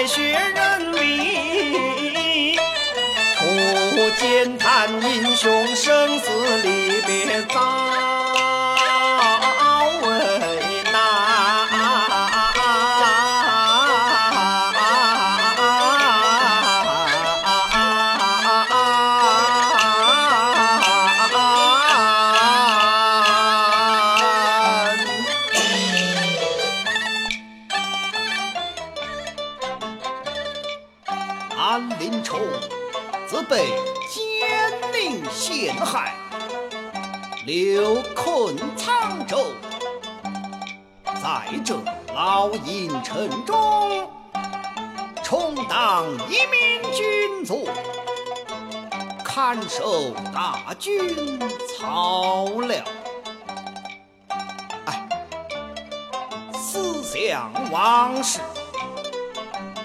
[0.00, 2.56] 在血刃里，
[3.36, 6.30] 不见谈英雄，生死
[6.62, 7.79] 离别早。
[33.30, 33.68] 自被
[34.08, 36.12] 奸佞陷害，
[37.46, 39.52] 流困沧州，
[41.04, 41.76] 在这
[42.12, 44.10] 牢营城中，
[45.22, 47.68] 充当一名军卒，
[49.24, 51.38] 看守大军
[51.78, 52.82] 草料。
[54.86, 55.08] 哎，
[56.52, 58.40] 思想往事，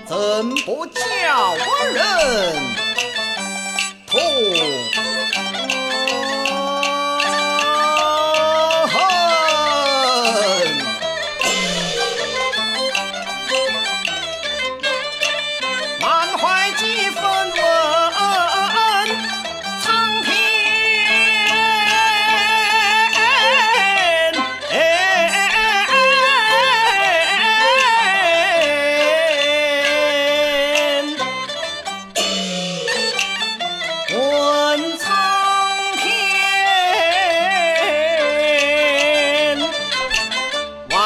[0.08, 2.85] 怎不叫我人？
[4.18, 6.05] 哦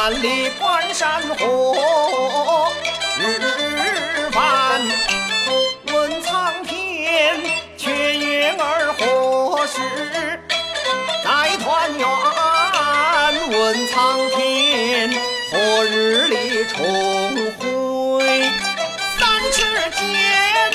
[0.09, 2.73] 万里关山火，
[3.19, 4.81] 日翻
[5.93, 7.39] 问苍天，
[7.77, 9.79] 却月儿何时
[11.23, 12.07] 再团圆？
[13.51, 15.11] 问苍天，
[15.51, 16.75] 何日里重
[17.59, 18.25] 会？
[19.19, 20.71] 三尺剑，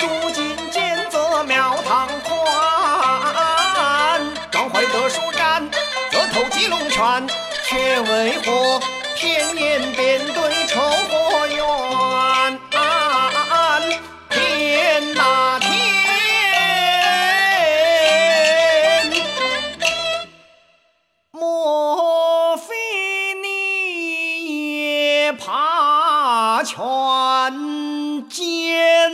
[0.00, 4.20] 如今剑择庙堂宽，
[4.50, 5.70] 壮怀得书展，
[6.10, 7.24] 则投击龙泉。
[7.68, 8.80] 却为何
[9.14, 11.58] 偏言偏对仇和冤？
[14.30, 15.68] 天哪天！
[21.30, 22.74] 莫非
[23.42, 23.44] 你
[25.26, 26.78] 也怕权
[28.30, 29.12] 奸？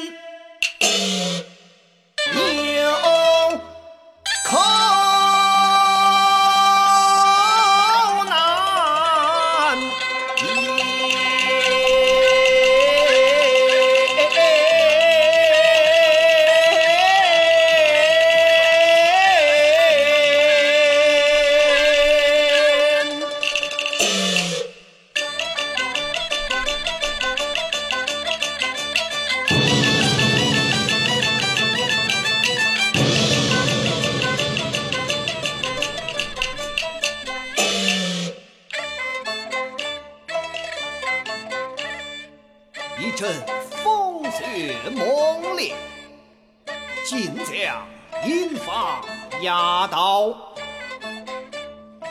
[47.04, 47.86] 进将
[48.26, 49.04] 银发
[49.42, 50.34] 压倒。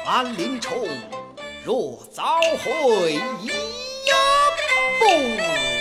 [0.06, 0.88] 安林冲
[1.66, 3.50] 若早回，一
[5.00, 5.73] 不。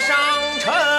[0.00, 0.16] 上
[0.60, 0.97] 城。